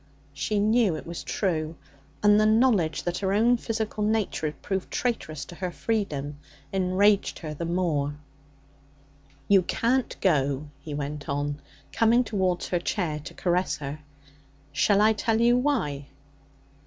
[0.33, 1.75] She knew it was true,
[2.23, 6.39] and the knowledge that her own physical nature had proved traitorous to her freedom
[6.73, 8.15] enraged her the more.
[9.47, 11.61] 'You can't go,' he went on,
[11.91, 13.99] coming towards her chair to caress her.
[14.71, 16.07] 'Shall I tell you why?'